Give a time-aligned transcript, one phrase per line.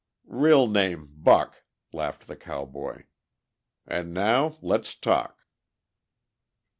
[0.25, 1.61] "Real name, Buck,"
[1.93, 3.03] laughed the cowboy.
[3.85, 5.45] "And now, let's talk."